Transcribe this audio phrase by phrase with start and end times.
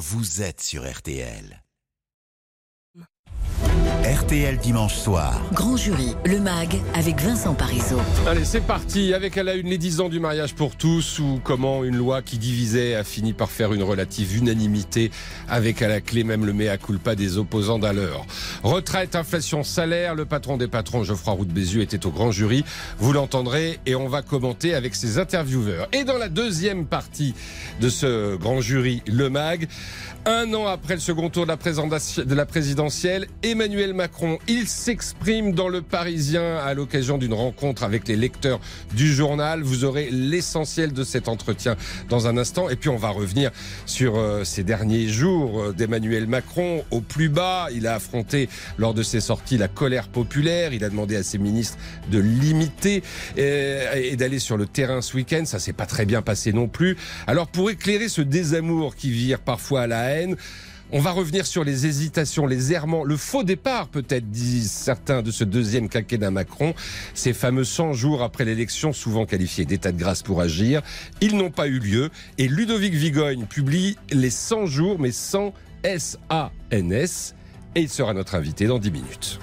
[0.00, 1.62] vous êtes sur RTL.
[4.10, 5.40] RTL dimanche soir.
[5.52, 8.00] Grand jury, le MAG, avec Vincent Parisot.
[8.26, 9.14] Allez, c'est parti.
[9.14, 12.20] Avec à la une les 10 ans du mariage pour tous, ou comment une loi
[12.20, 15.12] qui divisait a fini par faire une relative unanimité,
[15.48, 18.26] avec à la clé même le mea culpa des opposants d'alors.
[18.64, 22.64] Retraite, inflation, salaire, le patron des patrons, Geoffroy Roux de Bézieux, était au grand jury.
[22.98, 25.86] Vous l'entendrez et on va commenter avec ses intervieweurs.
[25.92, 27.32] Et dans la deuxième partie
[27.80, 29.68] de ce grand jury, le MAG,
[30.26, 31.56] un an après le second tour de la,
[32.24, 33.99] de la présidentielle, Emmanuel Macron,
[34.48, 38.60] il s'exprime dans le Parisien à l'occasion d'une rencontre avec les lecteurs
[38.94, 39.62] du journal.
[39.62, 41.76] Vous aurez l'essentiel de cet entretien
[42.08, 42.70] dans un instant.
[42.70, 43.50] Et puis on va revenir
[43.86, 47.68] sur euh, ces derniers jours euh, d'Emmanuel Macron au plus bas.
[47.72, 50.72] Il a affronté lors de ses sorties la colère populaire.
[50.72, 51.78] Il a demandé à ses ministres
[52.10, 53.02] de limiter
[53.38, 55.42] euh, et, d'aller sur le terrain ce week-end.
[55.44, 56.96] Ça s'est pas très bien passé non plus.
[57.26, 60.00] Alors pour éclairer ce désamour qui vire parfois à la
[60.92, 65.30] on va revenir sur les hésitations, les errements, le faux départ peut-être, disent certains, de
[65.30, 66.74] ce deuxième quinquennat Macron.
[67.14, 70.82] Ces fameux 100 jours après l'élection, souvent qualifiés d'état de grâce pour agir,
[71.20, 72.10] ils n'ont pas eu lieu.
[72.38, 77.34] Et Ludovic Vigogne publie les 100 jours, mais sans S-A-N-S.
[77.74, 79.38] Et il sera notre invité dans 10 minutes.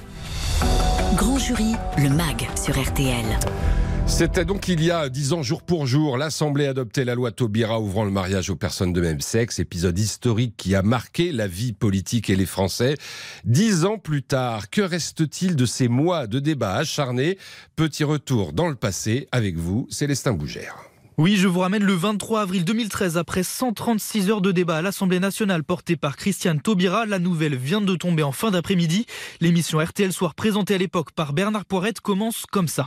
[1.15, 3.25] Grand jury, le MAG sur RTL.
[4.07, 7.79] C'était donc il y a dix ans, jour pour jour, l'Assemblée adoptait la loi Taubira
[7.79, 11.73] ouvrant le mariage aux personnes de même sexe, épisode historique qui a marqué la vie
[11.73, 12.95] politique et les Français.
[13.43, 17.37] Dix ans plus tard, que reste-t-il de ces mois de débats acharnés?
[17.75, 20.77] Petit retour dans le passé avec vous, Célestin Bougère.
[21.19, 25.19] Oui, je vous ramène le 23 avril 2013, après 136 heures de débat à l'Assemblée
[25.19, 27.05] nationale portée par Christiane Taubira.
[27.05, 29.05] La nouvelle vient de tomber en fin d'après-midi.
[29.41, 32.85] L'émission RTL Soir présentée à l'époque par Bernard Poirette commence comme ça.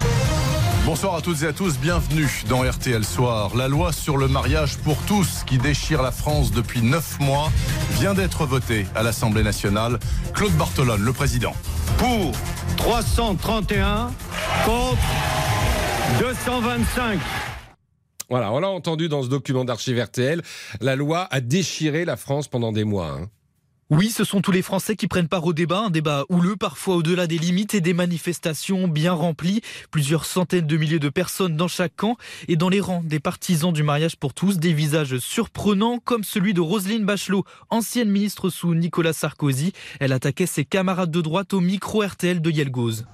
[0.86, 3.54] Bonsoir à toutes et à tous, bienvenue dans RTL Soir.
[3.54, 7.52] La loi sur le mariage pour tous qui déchire la France depuis 9 mois
[8.00, 9.98] vient d'être votée à l'Assemblée nationale.
[10.34, 11.52] Claude Bartolone, le président.
[11.98, 12.32] Pour
[12.78, 14.10] 331,
[14.64, 14.98] contre
[16.18, 17.20] 225.
[18.30, 20.40] Voilà, on l'a entendu dans ce document d'archives RTL.
[20.80, 23.18] La loi a déchiré la France pendant des mois.
[23.20, 23.28] Hein.
[23.90, 26.94] Oui, ce sont tous les Français qui prennent part au débat, un débat houleux, parfois
[26.94, 29.62] au-delà des limites et des manifestations bien remplies.
[29.90, 33.72] Plusieurs centaines de milliers de personnes dans chaque camp et dans les rangs des partisans
[33.72, 38.76] du mariage pour tous, des visages surprenants comme celui de Roselyne Bachelot, ancienne ministre sous
[38.76, 39.72] Nicolas Sarkozy.
[39.98, 43.06] Elle attaquait ses camarades de droite au micro RTL de Yelgoz.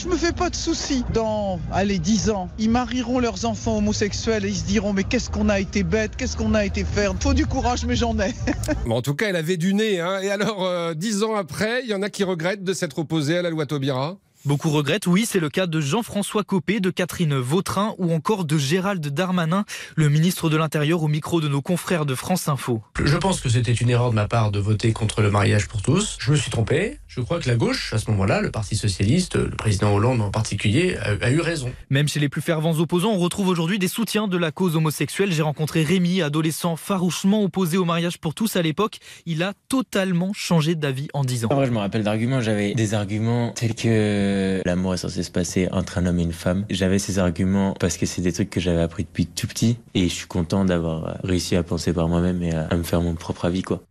[0.00, 1.04] Je me fais pas de soucis.
[1.12, 5.28] Dans, allez, 10 ans, ils marieront leurs enfants homosexuels et ils se diront mais qu'est-ce
[5.28, 7.14] qu'on a été bête, qu'est-ce qu'on a été faire.
[7.20, 8.32] Faut du courage, mais j'en ai.
[8.86, 11.82] mais en tout cas, elle avait du nez, hein et alors, euh, dix ans après,
[11.84, 14.16] il y en a qui regrettent de s'être opposés à la loi Taubira?
[14.46, 18.56] Beaucoup regrettent, oui, c'est le cas de Jean-François Copé, de Catherine Vautrin ou encore de
[18.56, 19.66] Gérald Darmanin,
[19.96, 22.82] le ministre de l'Intérieur au micro de nos confrères de France Info.
[23.04, 25.82] Je pense que c'était une erreur de ma part de voter contre le mariage pour
[25.82, 26.16] tous.
[26.18, 26.98] Je me suis trompé.
[27.10, 30.30] Je crois que la gauche, à ce moment-là, le Parti socialiste, le président Hollande en
[30.30, 31.72] particulier, a, eu raison.
[31.90, 35.32] Même chez les plus fervents opposants, on retrouve aujourd'hui des soutiens de la cause homosexuelle.
[35.32, 38.98] J'ai rencontré Rémi, adolescent farouchement opposé au mariage pour tous à l'époque.
[39.26, 41.48] Il a totalement changé d'avis en 10 ans.
[41.50, 42.40] En vrai, je me rappelle d'arguments.
[42.40, 46.32] J'avais des arguments tels que l'amour est censé se passer entre un homme et une
[46.32, 46.64] femme.
[46.70, 50.04] J'avais ces arguments parce que c'est des trucs que j'avais appris depuis tout petit et
[50.04, 53.46] je suis content d'avoir réussi à penser par moi-même et à, me faire mon propre
[53.46, 53.82] avis, quoi.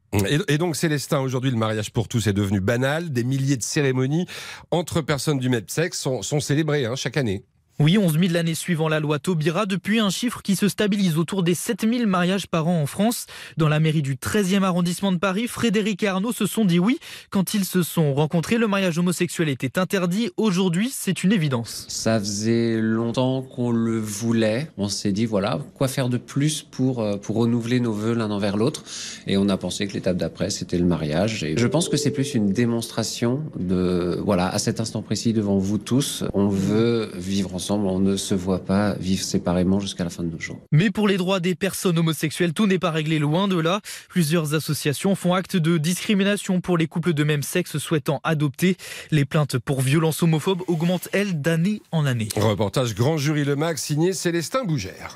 [0.48, 3.12] Et, donc Célestin, aujourd'hui le mariage pour tous est devenu banal.
[3.12, 4.26] Des milliers de cérémonies
[4.72, 7.44] entre personnes du même sexe sont, célébrées hein, chaque année.
[7.82, 11.44] Oui, 11 000 l'année suivant la loi Taubira, depuis un chiffre qui se stabilise autour
[11.44, 13.26] des 7 000 mariages par an en France.
[13.56, 17.00] Dans la mairie du 13e arrondissement de Paris, Frédéric et Arnaud se sont dit oui.
[17.30, 20.30] Quand ils se sont rencontrés, le mariage homosexuel était interdit.
[20.36, 21.86] Aujourd'hui, c'est une évidence.
[21.88, 24.70] Ça faisait longtemps qu'on le voulait.
[24.78, 28.30] On s'est dit, voilà, quoi faire de plus pour, euh, pour renouveler nos voeux l'un
[28.30, 28.84] envers l'autre.
[29.26, 31.46] Et on a pensé que l'étape d'après, c'était le mariage.
[31.46, 35.58] Et je pense que c'est plus une démonstration de, voilà, à cet instant précis devant
[35.58, 40.10] vous tous, on veut vivre ensemble on ne se voit pas vivre séparément jusqu'à la
[40.10, 40.60] fin de nos jours.
[40.72, 43.82] Mais pour les droits des personnes homosexuelles, tout n'est pas réglé loin de là.
[44.10, 48.78] Plusieurs associations font acte de discrimination pour les couples de même sexe souhaitant adopter.
[49.12, 52.30] Les plaintes pour violences homophobes augmentent, elles, d'année en année.
[52.36, 55.16] Reportage Grand Jury Le Mag, signé Célestin Bougère.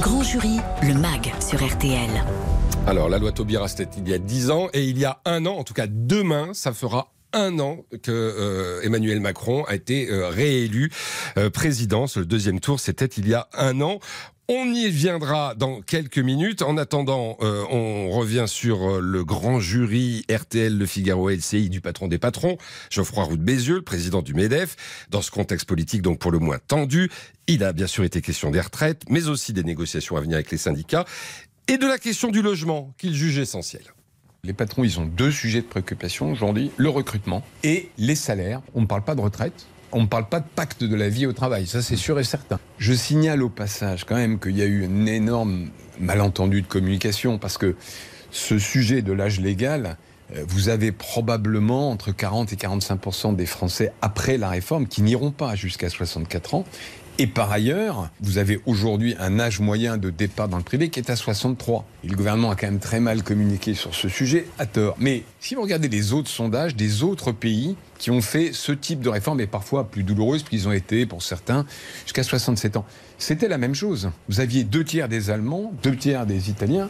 [0.00, 2.10] Grand Jury Le Mag sur RTL.
[2.86, 5.44] Alors, la loi Taubira, c'était il y a 10 ans, et il y a un
[5.46, 10.10] an, en tout cas demain, ça fera un an que euh, Emmanuel Macron a été
[10.10, 10.90] euh, réélu
[11.36, 12.06] euh, président.
[12.16, 14.00] Le deuxième tour, c'était il y a un an.
[14.48, 16.62] On y viendra dans quelques minutes.
[16.62, 22.18] En attendant, on revient sur le grand jury RTL, Le Figaro LCI du patron des
[22.18, 22.58] patrons,
[22.90, 25.06] Geoffroy Roux de Bézieux, le président du MEDEF.
[25.08, 27.12] Dans ce contexte politique, donc pour le moins tendu,
[27.46, 30.50] il a bien sûr été question des retraites, mais aussi des négociations à venir avec
[30.50, 31.04] les syndicats.
[31.68, 33.86] et de la question du logement qu'il juge essentielle.
[34.42, 38.62] Les patrons, ils ont deux sujets de préoccupation aujourd'hui, le recrutement et les salaires.
[38.74, 41.26] On ne parle pas de retraite, on ne parle pas de pacte de la vie
[41.26, 42.58] au travail, ça c'est sûr et certain.
[42.78, 47.36] Je signale au passage quand même qu'il y a eu un énorme malentendu de communication
[47.36, 47.76] parce que
[48.30, 49.98] ce sujet de l'âge légal,
[50.34, 55.32] euh, vous avez probablement entre 40 et 45% des Français après la réforme qui n'iront
[55.32, 56.64] pas jusqu'à 64 ans
[57.20, 61.00] et par ailleurs, vous avez aujourd'hui un âge moyen de départ dans le privé qui
[61.00, 61.84] est à 63.
[62.02, 64.96] Et le gouvernement a quand même très mal communiqué sur ce sujet, à tort.
[64.98, 69.00] Mais si vous regardez les autres sondages des autres pays qui ont fait ce type
[69.00, 71.66] de réforme, et parfois plus douloureuse, puisqu'ils ont été, pour certains,
[72.06, 72.86] jusqu'à 67 ans,
[73.18, 74.10] c'était la même chose.
[74.30, 76.88] Vous aviez deux tiers des Allemands, deux tiers des Italiens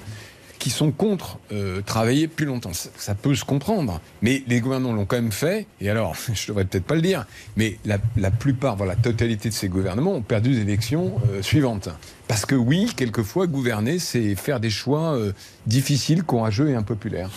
[0.61, 2.71] qui sont contre euh, travailler plus longtemps.
[2.73, 4.01] Ça, peut se comprendre.
[4.23, 5.67] Mais les gouvernements l'ont quand même fait.
[5.81, 7.27] Et alors, je devrais peut-être pas le dire,
[7.57, 11.43] mais la, la plupart, voire la totalité de ces gouvernements ont perdu les élections euh,
[11.43, 11.89] suivantes.
[12.31, 15.33] Parce que oui, quelquefois, gouverner, c'est faire des choix euh,
[15.67, 17.29] difficiles, courageux et impopulaires.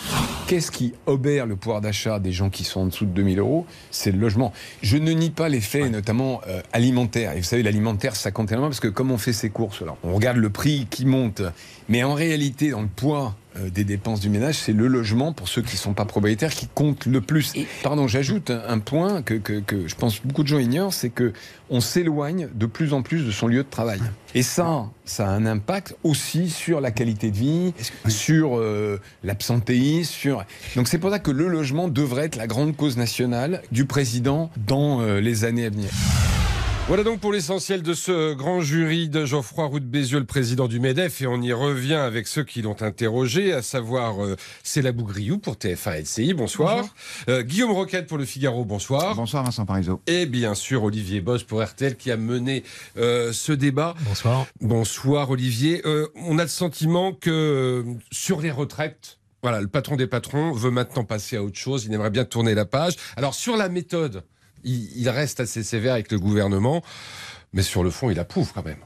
[0.46, 3.66] Qu'est-ce qui obère le pouvoir d'achat des gens qui sont en dessous de 2000 euros?
[3.90, 4.52] C'est le logement.
[4.84, 7.32] Je ne nie pas l'effet, notamment euh, alimentaire.
[7.32, 9.96] Et vous savez, l'alimentaire, ça compte énormément parce que comme on fait ces courses, là,
[10.04, 11.42] on regarde le prix qui monte.
[11.88, 13.34] Mais en réalité, dans le poids
[13.70, 16.68] des dépenses du ménage, c'est le logement pour ceux qui ne sont pas propriétaires qui
[16.72, 17.52] compte le plus.
[17.82, 21.32] Pardon, j'ajoute un point que, que, que, je pense beaucoup de gens ignorent, c'est que
[21.70, 24.00] on s'éloigne de plus en plus de son lieu de travail.
[24.34, 27.74] Et ça, ça a un impact aussi sur la qualité de vie,
[28.08, 30.44] sur euh, l'absentéisme, sur.
[30.76, 34.50] Donc c'est pour ça que le logement devrait être la grande cause nationale du président
[34.56, 35.90] dans euh, les années à venir.
[36.86, 40.68] Voilà donc pour l'essentiel de ce grand jury de Geoffroy Roux de Bézieux, le président
[40.68, 45.04] du MEDEF, et on y revient avec ceux qui l'ont interrogé, à savoir euh, Célabou
[45.04, 46.84] Griou pour TF1 LCI, bonsoir.
[47.30, 49.14] Euh, Guillaume Roquette pour Le Figaro, bonsoir.
[49.14, 50.02] Bonsoir Vincent Parisot.
[50.06, 52.64] Et bien sûr Olivier Boss pour RTL qui a mené
[52.98, 53.94] euh, ce débat.
[54.06, 54.46] Bonsoir.
[54.60, 55.80] Bonsoir Olivier.
[55.86, 57.82] Euh, on a le sentiment que
[58.12, 61.94] sur les retraites, voilà, le patron des patrons veut maintenant passer à autre chose, il
[61.94, 62.94] aimerait bien tourner la page.
[63.16, 64.22] Alors sur la méthode,
[64.64, 66.82] il, reste assez sévère avec le gouvernement,
[67.52, 68.78] mais sur le fond, il approuve quand même.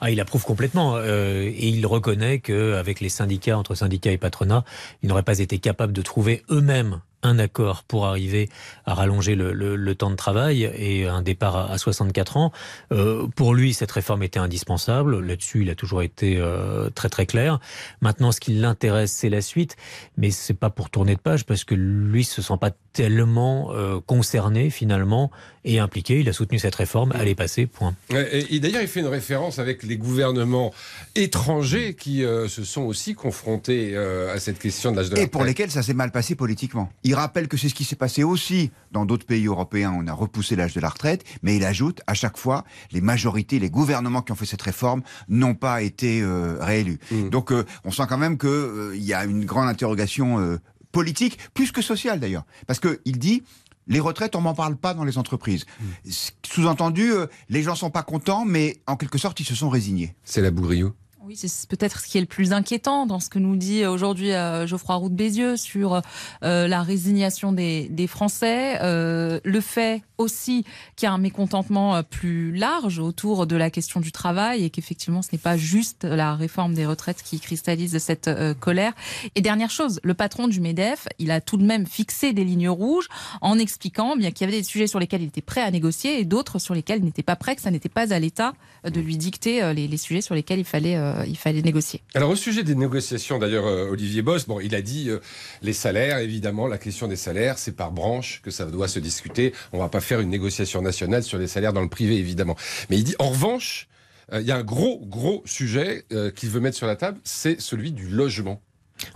[0.00, 4.64] Ah, il approuve complètement euh, et il reconnaît qu'avec les syndicats, entre syndicats et patronat,
[5.02, 8.48] il n'aurait pas été capable de trouver eux-mêmes un accord pour arriver
[8.84, 12.52] à rallonger le, le, le, temps de travail et un départ à, à 64 ans.
[12.92, 15.20] Euh, pour lui, cette réforme était indispensable.
[15.20, 17.60] Là-dessus, il a toujours été euh, très très clair.
[18.00, 19.76] Maintenant, ce qui l'intéresse, c'est la suite,
[20.16, 24.00] mais c'est pas pour tourner de page parce que lui se sent pas tellement euh,
[24.00, 25.30] concerné finalement
[25.64, 26.20] et impliqué.
[26.20, 27.66] Il a soutenu cette réforme, elle est passée.
[27.66, 27.94] Point.
[28.10, 30.72] Et, et d'ailleurs, il fait une référence avec les gouvernements
[31.14, 35.22] étrangers qui euh, se sont aussi confrontés euh, à cette question de l'âge de la
[35.22, 36.90] Et pour lesquels ça s'est mal passé politiquement.
[37.10, 39.92] Il rappelle que c'est ce qui s'est passé aussi dans d'autres pays européens.
[39.98, 42.62] On a repoussé l'âge de la retraite, mais il ajoute à chaque fois
[42.92, 47.00] les majorités, les gouvernements qui ont fait cette réforme n'ont pas été euh, réélus.
[47.10, 47.30] Mmh.
[47.30, 50.60] Donc euh, on sent quand même qu'il euh, y a une grande interrogation
[50.92, 53.42] politique, plus que sociale d'ailleurs, parce que il dit
[53.88, 55.66] les retraites, on m'en parle pas dans les entreprises.
[55.80, 56.10] Mmh.
[56.46, 57.10] Sous-entendu,
[57.48, 60.14] les gens sont pas contents, mais en quelque sorte, ils se sont résignés.
[60.22, 60.92] C'est la bourriou.
[61.30, 64.32] Oui, c'est peut-être ce qui est le plus inquiétant dans ce que nous dit aujourd'hui
[64.32, 66.02] euh, Geoffroy Roux de Bézieux sur
[66.42, 70.64] euh, la résignation des, Français, euh, le fait aussi
[70.96, 75.22] qu'il y a un mécontentement plus large autour de la question du travail et qu'effectivement
[75.22, 78.28] ce n'est pas juste la réforme des retraites qui cristallise cette
[78.58, 78.92] colère.
[79.36, 82.68] Et dernière chose, le patron du MEDEF, il a tout de même fixé des lignes
[82.68, 83.08] rouges
[83.40, 86.20] en expliquant bien qu'il y avait des sujets sur lesquels il était prêt à négocier
[86.20, 88.52] et d'autres sur lesquels il n'était pas prêt, que ça n'était pas à l'État
[88.84, 92.02] de lui dicter les, sujets sur lesquels il fallait il fallait négocier.
[92.14, 95.18] Alors au sujet des négociations, d'ailleurs, euh, Olivier Boss, bon, il a dit euh,
[95.62, 99.52] les salaires, évidemment, la question des salaires, c'est par branche que ça doit se discuter.
[99.72, 102.56] On va pas faire une négociation nationale sur les salaires dans le privé, évidemment.
[102.88, 103.88] Mais il dit, en revanche,
[104.32, 107.18] euh, il y a un gros, gros sujet euh, qu'il veut mettre sur la table,
[107.24, 108.60] c'est celui du logement.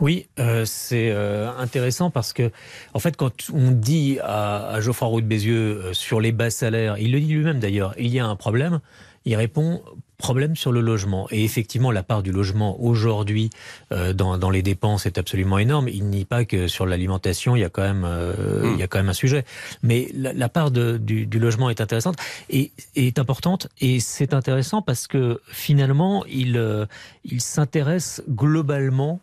[0.01, 2.51] Oui, euh, c'est euh, intéressant parce que,
[2.95, 6.49] en fait, quand on dit à, à Geoffroy Roux de Bézieux euh, sur les bas
[6.51, 8.81] salaires, il le dit lui-même d'ailleurs, il y a un problème,
[9.27, 9.83] il répond
[10.17, 11.27] problème sur le logement.
[11.31, 13.51] Et effectivement, la part du logement aujourd'hui
[13.93, 15.89] euh, dans, dans, les dépenses est absolument énorme.
[15.89, 18.87] Il nie pas que sur l'alimentation, il y a quand même, euh, il y a
[18.87, 19.45] quand même un sujet.
[19.83, 22.17] Mais la, part de, du, du, logement est intéressante
[22.51, 23.69] et est importante.
[23.81, 26.87] Et c'est intéressant parce que finalement, il, euh,
[27.25, 29.21] il s'intéresse globalement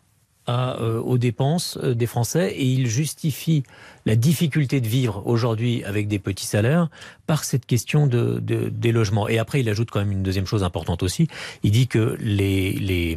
[0.48, 3.62] euh, aux dépenses euh, des Français et il justifie
[4.06, 6.88] la difficulté de vivre aujourd'hui avec des petits salaires
[7.28, 9.28] par cette question de, des logements.
[9.28, 11.28] Et après, il ajoute quand même une deuxième chose importante aussi.
[11.62, 13.16] Il dit que les, les,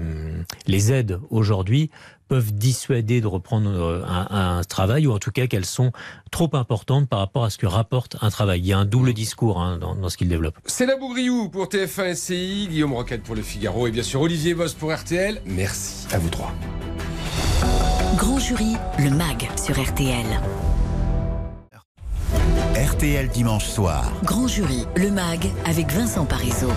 [0.67, 1.89] les aides aujourd'hui
[2.27, 5.91] peuvent dissuader de reprendre euh, un, un, travail, ou en tout cas qu'elles sont
[6.31, 8.59] trop importantes par rapport à ce que rapporte un travail.
[8.59, 10.55] Il y a un double discours hein, dans, dans, ce qu'il développe.
[10.65, 14.53] C'est la Bougriou pour TF1 SCI, Guillaume Roquette pour Le Figaro et bien sûr Olivier
[14.53, 15.41] Boss pour RTL.
[15.45, 16.51] Merci à vous trois.
[18.17, 20.25] Grand jury, le MAG sur RTL.
[22.75, 24.11] RTL dimanche soir.
[24.23, 26.71] Grand jury, le MAG avec Vincent Parisot.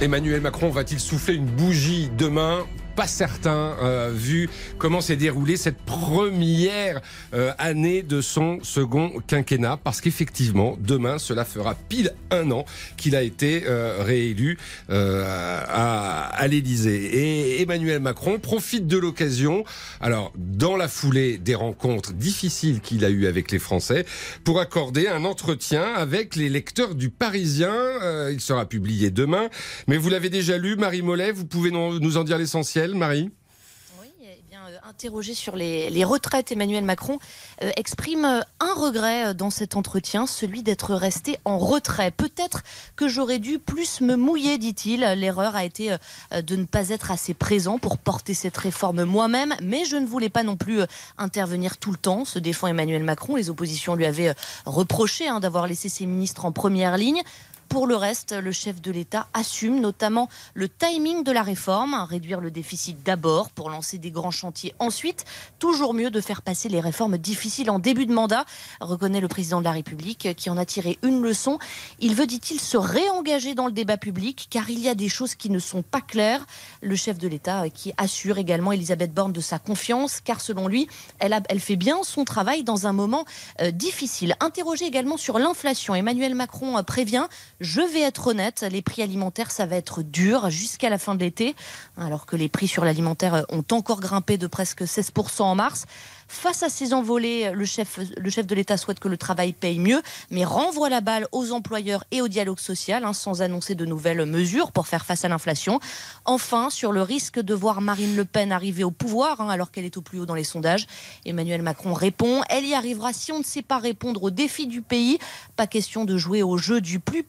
[0.00, 2.64] Emmanuel Macron va-t-il souffler une bougie demain?
[2.96, 4.48] Pas certain, euh, vu
[4.78, 7.02] comment s'est déroulée cette première
[7.34, 12.64] euh, année de son second quinquennat, parce qu'effectivement, demain, cela fera pile un an
[12.96, 14.56] qu'il a été euh, réélu
[14.88, 17.04] euh, à, à l'Élysée.
[17.04, 19.64] Et Emmanuel Macron profite de l'occasion,
[20.00, 24.06] alors dans la foulée des rencontres difficiles qu'il a eues avec les Français,
[24.42, 27.74] pour accorder un entretien avec les lecteurs du Parisien.
[27.74, 29.48] Euh, il sera publié demain,
[29.86, 32.85] mais vous l'avez déjà lu, Marie Mollet, vous pouvez nous en dire l'essentiel?
[32.94, 33.30] Marie
[34.00, 37.18] oui, eh euh, interrogé sur les, retraites, Emmanuel Macron
[37.62, 42.10] euh, exprime euh, un regret dans cet entretien, celui d'être resté en retrait.
[42.10, 42.62] Peut-être
[42.96, 45.00] que j'aurais dû plus me mouiller, dit-il.
[45.00, 45.96] L'erreur a été
[46.32, 50.30] de ne pas être assez présent pour porter cette réforme moi-même, mais je ne voulais
[50.30, 50.80] pas non plus
[51.18, 53.36] intervenir tout le temps, se défend Emmanuel Macron.
[53.36, 57.22] Les oppositions lui avaient reproché hein, d'avoir laissé ses ministres en première ligne.
[57.68, 62.40] Pour le reste, le chef de l'État assume notamment le timing de la réforme, réduire
[62.40, 65.24] le déficit d'abord pour lancer des grands chantiers ensuite.
[65.58, 68.44] Toujours mieux de faire passer les réformes difficiles en début de mandat,
[68.80, 71.58] reconnaît le président de la République qui en a tiré une leçon.
[71.98, 75.34] Il veut, dit-il, se réengager dans le débat public car il y a des choses
[75.34, 76.46] qui ne sont pas claires.
[76.82, 80.88] Le chef de l'État qui assure également Elisabeth Borne de sa confiance car selon lui,
[81.18, 83.24] elle fait bien son travail dans un moment
[83.60, 84.34] euh, difficile.
[84.40, 87.26] Interrogé également sur l'inflation, Emmanuel Macron euh, prévient
[87.60, 91.20] je vais être honnête, les prix alimentaires, ça va être dur jusqu'à la fin de
[91.20, 91.54] l'été,
[91.96, 95.86] alors que les prix sur l'alimentaire ont encore grimpé de presque 16% en mars.
[96.28, 99.78] Face à ces envolées, le chef, le chef de l'État souhaite que le travail paye
[99.78, 103.84] mieux, mais renvoie la balle aux employeurs et au dialogue social, hein, sans annoncer de
[103.84, 105.80] nouvelles mesures pour faire face à l'inflation.
[106.24, 109.84] Enfin, sur le risque de voir Marine Le Pen arriver au pouvoir, hein, alors qu'elle
[109.84, 110.86] est au plus haut dans les sondages,
[111.24, 114.82] Emmanuel Macron répond Elle y arrivera si on ne sait pas répondre aux défis du
[114.82, 115.18] pays.
[115.56, 117.24] Pas question de jouer au jeu du plus,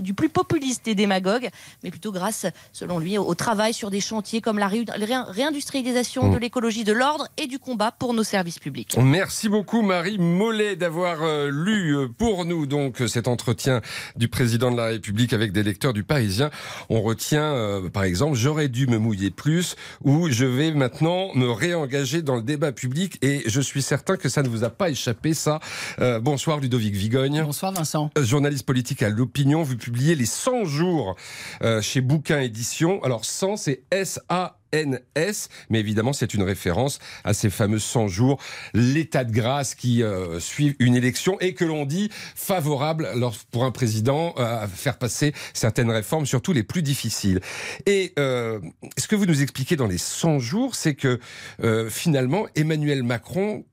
[0.00, 1.48] du plus populiste et démagogue,
[1.82, 5.84] mais plutôt grâce, selon lui, au travail sur des chantiers comme la réindustrialisation
[6.22, 6.34] Mmh.
[6.34, 8.96] de l'écologie, de l'ordre et du combat pour nos services publics.
[9.00, 13.80] Merci beaucoup Marie Mollet d'avoir euh, lu euh, pour nous donc cet entretien
[14.16, 16.50] du président de la République avec des lecteurs du Parisien.
[16.90, 21.50] On retient euh, par exemple j'aurais dû me mouiller plus ou je vais maintenant me
[21.50, 24.90] réengager dans le débat public et je suis certain que ça ne vous a pas
[24.90, 25.60] échappé ça.
[26.00, 27.42] Euh, bonsoir Ludovic Vigogne.
[27.44, 28.10] Bonsoir Vincent.
[28.18, 31.16] Euh, Journaliste politique à l'opinion, vous publiez les 100 jours
[31.62, 33.02] euh, chez Bouquin Édition.
[33.02, 38.08] Alors 100 c'est S A NS, mais évidemment c'est une référence à ces fameux 100
[38.08, 38.40] jours,
[38.74, 43.08] l'état de grâce qui euh, suit une élection et que l'on dit favorable
[43.50, 47.40] pour un président euh, à faire passer certaines réformes, surtout les plus difficiles.
[47.86, 48.60] Et euh,
[48.96, 51.20] ce que vous nous expliquez dans les 100 jours, c'est que
[51.62, 53.64] euh, finalement Emmanuel Macron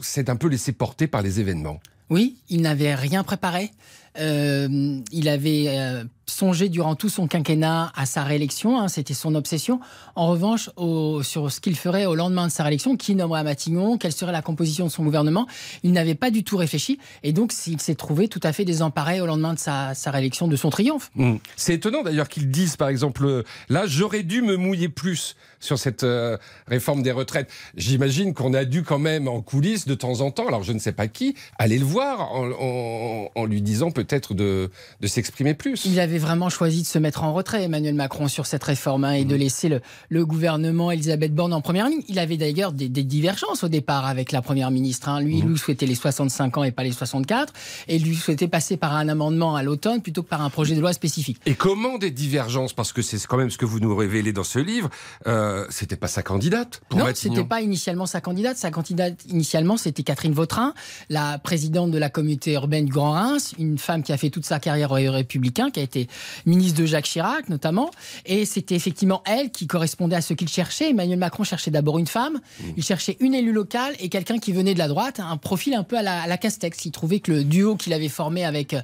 [0.00, 1.80] s'est un peu laissé porter par les événements.
[2.10, 3.70] Oui, il n'avait rien préparé.
[4.16, 9.80] Il avait songé durant tout son quinquennat à sa réélection, hein, c'était son obsession.
[10.16, 13.98] En revanche, au, sur ce qu'il ferait au lendemain de sa réélection, qui nommerait Matignon,
[13.98, 15.46] quelle serait la composition de son gouvernement,
[15.82, 19.20] il n'avait pas du tout réfléchi et donc il s'est trouvé tout à fait désemparé
[19.20, 21.10] au lendemain de sa, sa réélection, de son triomphe.
[21.14, 21.36] Mmh.
[21.56, 25.78] C'est étonnant d'ailleurs qu'ils disent, par exemple, euh, là, j'aurais dû me mouiller plus sur
[25.78, 27.50] cette euh, réforme des retraites.
[27.76, 30.78] J'imagine qu'on a dû quand même en coulisses de temps en temps, alors je ne
[30.78, 34.70] sais pas qui, aller le voir en, en, en lui disant peut-être de,
[35.00, 35.84] de s'exprimer plus.
[35.84, 39.12] Il avait vraiment choisi de se mettre en retrait, Emmanuel Macron, sur cette réforme hein,
[39.12, 39.28] et mmh.
[39.28, 42.02] de laisser le, le, gouvernement Elisabeth Borne en première ligne.
[42.08, 45.08] Il avait d'ailleurs des, des, divergences au départ avec la première ministre.
[45.08, 45.20] Hein.
[45.20, 45.48] Lui, mmh.
[45.48, 47.52] lui souhaitait les 65 ans et pas les 64,
[47.88, 50.80] et lui souhaitait passer par un amendement à l'automne plutôt que par un projet de
[50.80, 51.38] loi spécifique.
[51.44, 52.72] Et comment des divergences?
[52.72, 54.88] Parce que c'est quand même ce que vous nous révélez dans ce livre.
[55.26, 58.56] Euh, c'était pas sa candidate pour Non, c'était pas initialement sa candidate.
[58.56, 60.74] Sa candidate initialement, c'était Catherine Vautrin,
[61.08, 64.44] la présidente de la communauté urbaine du Grand Reims, une femme qui a fait toute
[64.44, 66.01] sa carrière aux Républicains, qui a été
[66.46, 67.90] ministre de Jacques Chirac notamment.
[68.26, 70.90] Et c'était effectivement elle qui correspondait à ce qu'il cherchait.
[70.90, 72.64] Emmanuel Macron cherchait d'abord une femme, mmh.
[72.76, 75.84] il cherchait une élue locale et quelqu'un qui venait de la droite, un profil un
[75.84, 76.84] peu à la, à la Castex.
[76.84, 78.74] Il trouvait que le duo qu'il avait formé avec,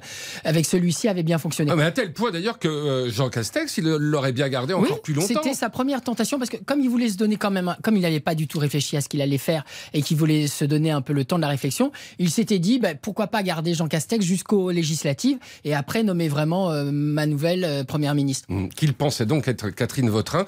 [0.43, 1.71] avec celui-ci avait bien fonctionné.
[1.71, 4.91] Ah, mais à tel point d'ailleurs que euh, Jean Castex, il l'aurait bien gardé encore
[4.91, 5.27] oui, plus longtemps.
[5.27, 8.01] C'était sa première tentation parce que comme il voulait se donner quand même, comme il
[8.01, 10.91] n'avait pas du tout réfléchi à ce qu'il allait faire et qu'il voulait se donner
[10.91, 13.87] un peu le temps de la réflexion, il s'était dit bah, pourquoi pas garder Jean
[13.87, 18.47] Castex jusqu'aux législatives et après nommer vraiment euh, ma nouvelle euh, première ministre.
[18.49, 18.69] Mmh.
[18.69, 20.45] Qu'il pensait donc être Catherine Vautrin.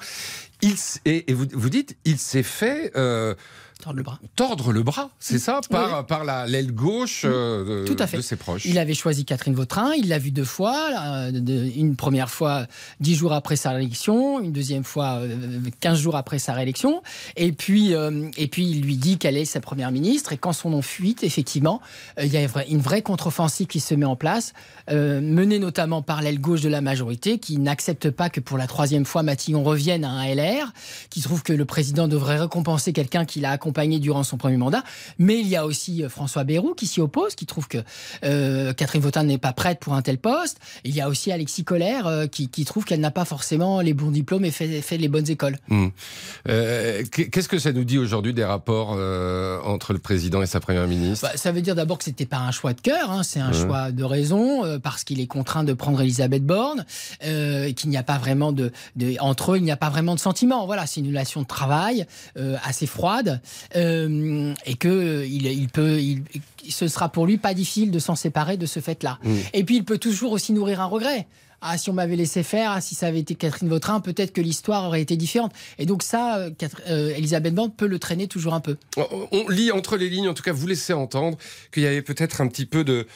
[1.04, 3.34] et vous, vous dites, il s'est fait euh,
[3.82, 4.18] Tordre le bras.
[4.36, 6.04] tordre le bras, c'est ça, par, Oui.
[6.06, 8.16] par la- l'aile gauche euh, de, Tout à fait.
[8.18, 8.64] de ses proches.
[8.64, 12.66] Il avait choisi Catherine Vautrin, il l'a vue deux fois, de- une première fois
[13.00, 15.36] dix jours après sa réélection, une deuxième fois euh,
[15.80, 17.02] 15 jours après sa réélection,
[17.36, 20.52] et puis, euh, et puis il lui dit qu'elle est sa première ministre, et quand
[20.52, 21.80] son nom fuite, effectivement,
[22.22, 24.52] il y a une vraie contre-offensive qui se met en place,
[24.88, 29.04] menée notamment par l'aile gauche de la majorité, qui n'accepte pas que pour la troisième
[29.04, 30.72] fois Matignon revienne à un LR,
[31.10, 34.84] qui trouve que le président devrait récompenser quelqu'un qui l'a accompagné durant son premier mandat.
[35.18, 37.78] Mais il y a aussi euh, François Bayrou qui s'y oppose, qui trouve que
[38.24, 40.58] euh, Catherine Vautrin n'est pas prête pour un tel poste.
[40.84, 43.94] Il y a aussi Alexis Collère euh, qui, qui trouve qu'elle n'a pas forcément les
[43.94, 45.58] bons diplômes et fait, fait les bonnes écoles.
[46.48, 48.90] Euh, qu'est- Qu'est-ce que ça nous dit aujourd'hui des rapports
[49.64, 51.26] entre le président et sa première ministre?
[51.26, 53.52] Bah, ça veut dire d'abord que c'était pas un choix de cœur, hein, c'est un
[53.52, 56.84] choix de raison, parce qu'il est contraint de prendre Elisabeth Borne,
[57.24, 60.14] et qu'il n'y a pas vraiment de, de- entre eux, il n'y a pas vraiment
[60.14, 60.66] de sentiment.
[60.66, 62.06] Voilà, c'est une relation de travail
[62.64, 63.40] assez froide,
[63.76, 66.22] euh, et que euh, il, il peut, il,
[66.68, 69.18] ce sera pour lui pas difficile de s'en séparer de ce fait-là.
[69.22, 69.34] Mm.
[69.54, 71.26] Et puis il peut toujours aussi nourrir un regret.
[71.64, 74.40] Ah, si on m'avait laissé faire, ah, si ça avait été Catherine Vautrin, peut-être que
[74.40, 75.52] l'histoire aurait été différente.
[75.78, 76.50] Et donc ça, euh,
[76.88, 78.76] euh, Elisabeth Borne peut le traîner toujours un peu.
[78.96, 81.38] On- On lit entre les lignes, en tout cas, vous laissez entendre
[81.72, 83.06] qu'il y avait peut-être un petit peu de,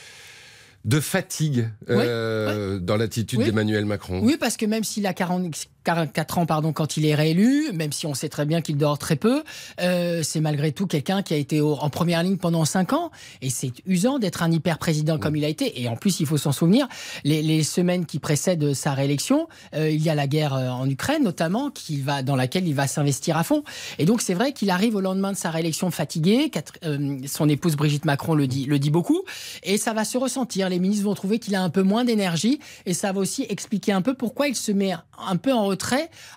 [0.85, 3.47] de fatigue euh, dans l'attitude Oui.
[3.47, 4.21] d'Emmanuel Macron.
[4.23, 7.93] Oui, parce que même s'il a 40 44 ans pardon, quand il est réélu, même
[7.93, 9.45] si on sait très bien qu'il dort très peu,
[9.81, 13.13] euh, c'est malgré tout quelqu'un qui a été au- en première ligne pendant 5 ans.
[13.41, 15.81] Et c'est usant d'être un hyper-président comme il a été.
[15.81, 16.89] Et en plus, il faut s'en souvenir,
[17.23, 20.91] les, les semaines qui précèdent sa réélection, euh, il y a la guerre euh, en
[20.91, 23.63] Ukraine notamment, qui va, dans laquelle il va s'investir à fond.
[24.01, 26.51] Et donc c'est vrai qu'il arrive au lendemain de sa réélection fatigué.
[26.51, 29.23] Quatre- euh, son épouse Brigitte Macron le dit, le dit beaucoup.
[29.63, 30.69] Et ça va se ressentir.
[30.69, 32.59] Les ministres vont trouver qu'il a un peu moins d'énergie.
[32.87, 34.93] Et ça va aussi expliquer un peu pourquoi il se met
[35.29, 35.76] un peu en retrait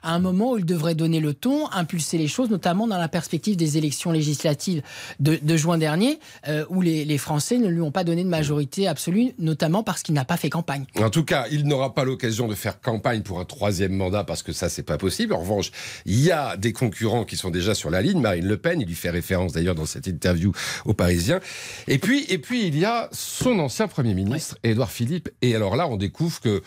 [0.04, 3.08] à un moment où il devrait donner le ton, impulser les choses, notamment dans la
[3.08, 4.82] perspective des élections législatives
[5.20, 8.30] de, de juin dernier, euh, où les, les Français ne lui ont pas donné de
[8.30, 10.86] majorité absolue, notamment parce qu'il n'a pas fait campagne.
[10.98, 14.44] En tout cas, il n'aura pas l'occasion de faire campagne pour un troisième mandat parce
[14.44, 15.34] que ça, c'est pas possible.
[15.34, 15.72] En revanche,
[16.06, 18.20] il y a des concurrents qui sont déjà sur la ligne.
[18.20, 20.52] Marine Le Pen, il lui fait référence d'ailleurs dans cette interview
[20.86, 21.40] aux Parisiens.
[21.88, 25.30] Et puis, et puis, il y a son ancien Premier ministre, Édouard Philippe.
[25.42, 26.62] Et alors là, on découvre que,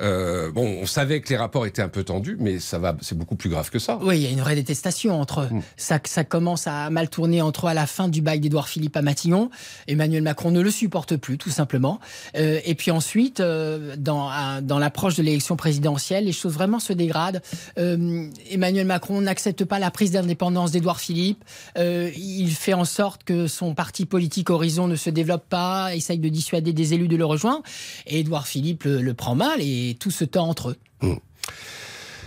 [0.00, 3.16] euh, bon, on savait que les rapports étaient un peu tendus, mais ça va, c'est
[3.16, 3.98] beaucoup plus grave que ça.
[4.02, 5.48] Oui, il y a une vraie détestation entre eux.
[5.76, 8.96] Ça, ça commence à mal tourner entre eux à la fin du bail d'Édouard Philippe
[8.96, 9.50] à Matignon.
[9.88, 11.98] Emmanuel Macron ne le supporte plus, tout simplement.
[12.36, 16.78] Euh, et puis ensuite, euh, dans, à- dans l'approche de l'élection présidentielle, les choses vraiment
[16.78, 17.40] se dégradent.
[17.78, 21.42] Euh, Emmanuel Macron n'accepte pas la prise d'indépendance d'Édouard Philippe.
[21.78, 26.18] Euh, il fait en sorte que son parti politique Horizon ne se développe pas, essaye
[26.18, 27.62] de dissuader des élus de le rejoindre.
[28.06, 31.16] Et Édouard Philippe le, le prend mal et tout se tend entre eux.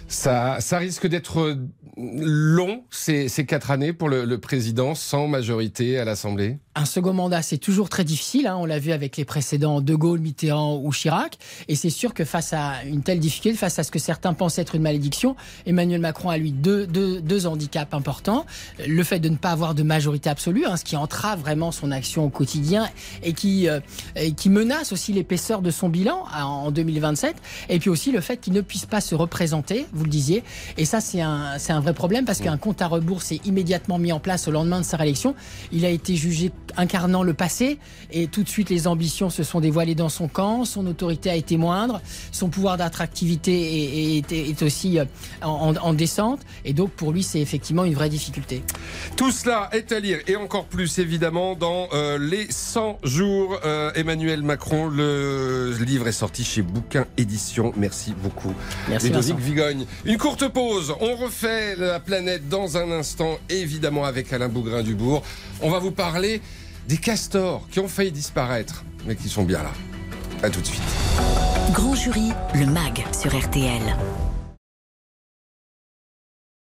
[0.10, 1.56] Ça, risque d'être
[1.96, 6.58] long, ces, quatre années pour le, président sans majorité à l'Assemblée.
[6.76, 8.48] Un second mandat, c'est toujours très difficile.
[8.48, 8.56] hein.
[8.58, 11.38] On l'a vu avec les précédents De Gaulle, Mitterrand ou Chirac.
[11.68, 14.58] Et c'est sûr que face à une telle difficulté, face à ce que certains pensent
[14.60, 18.46] être une malédiction, Emmanuel Macron a lui deux, deux, handicaps importants.
[18.88, 21.92] Le fait de ne pas avoir de majorité absolue, hein, ce qui entrave vraiment son
[21.92, 22.88] action au quotidien
[23.24, 23.80] et qui, euh,
[24.16, 27.36] et qui menace aussi l'épaisseur de son bilan en 2027.
[27.68, 30.44] Et puis aussi le fait qu'il ne puisse pas se représenter, vous le disiez.
[30.78, 34.00] Et ça, c'est un, c'est un vrai problème parce qu'un compte à rebours s'est immédiatement
[34.00, 35.36] mis en place au lendemain de sa réélection.
[35.72, 37.78] Il a été jugé incarnant le passé
[38.12, 40.66] et tout de suite les ambitions se sont dévoilées dans son camp.
[40.66, 45.06] Son autorité a été moindre, son pouvoir d'attractivité est, est- aussi euh,
[45.42, 46.40] en, en- en descente.
[46.66, 48.64] Et donc pour lui, c'est effectivement une vraie difficulté.
[49.16, 53.60] Tout cela est à lire et encore plus évidemment dans euh, les 100 jours.
[53.66, 57.74] Euh, Emmanuel Macron, le livre est sorti chez Bouquin Édition.
[57.76, 58.54] Merci beaucoup.
[58.90, 59.38] Merci, Ludovic.
[59.40, 59.86] Vigogne.
[60.06, 60.94] Une courte pause.
[61.02, 65.24] On refait la planète dans un instant, évidemment avec Alain Bougrain-Dubourg.
[65.62, 66.42] On va vous parler
[66.88, 69.72] des castors qui ont failli disparaître, mais qui sont bien là.
[70.42, 70.82] À tout de suite.
[71.74, 73.82] Grand jury, le MAG sur RTL.